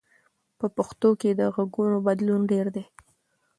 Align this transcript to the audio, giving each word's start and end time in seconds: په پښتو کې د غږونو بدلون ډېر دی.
په 0.59 0.65
پښتو 0.75 1.09
کې 1.21 1.29
د 1.39 1.41
غږونو 1.55 1.97
بدلون 2.07 2.41
ډېر 2.51 2.65
دی. 2.75 2.85